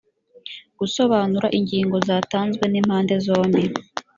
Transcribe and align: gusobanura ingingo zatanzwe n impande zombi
gusobanura 0.79 1.47
ingingo 1.57 1.95
zatanzwe 2.07 2.63
n 2.67 2.75
impande 2.81 3.13
zombi 3.25 3.61